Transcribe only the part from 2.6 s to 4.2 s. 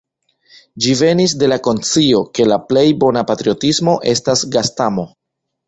plej bona patriotismo